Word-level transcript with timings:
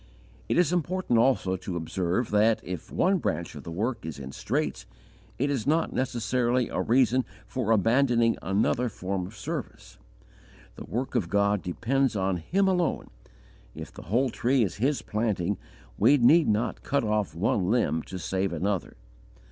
It 0.49 0.57
is 0.57 0.73
important 0.73 1.19
also 1.19 1.55
to 1.57 1.75
observe 1.77 2.31
that, 2.31 2.59
if 2.63 2.91
one 2.91 3.19
branch 3.19 3.53
of 3.53 3.63
the 3.63 3.69
work 3.71 4.03
is 4.03 4.17
in 4.17 4.31
straits, 4.31 4.87
it 5.37 5.51
is 5.51 5.67
not 5.67 5.93
necessarily 5.93 6.69
a 6.69 6.81
reason 6.81 7.23
for 7.45 7.69
abandoning 7.69 8.35
another 8.41 8.89
form 8.89 9.27
of 9.27 9.35
service. 9.37 9.99
The 10.73 10.85
work 10.85 11.13
of 11.13 11.29
God 11.29 11.61
depends 11.61 12.15
on 12.15 12.37
Him 12.37 12.67
alone. 12.67 13.11
If 13.75 13.93
the 13.93 14.01
whole 14.09 14.31
tree 14.31 14.63
is 14.63 14.77
His 14.77 15.03
planting, 15.03 15.59
we 15.99 16.17
need 16.17 16.47
not 16.47 16.81
cut 16.81 17.03
off 17.03 17.35
one 17.35 17.69
limb 17.69 18.01
to 18.07 18.17
save 18.17 18.51
another. 18.53 18.95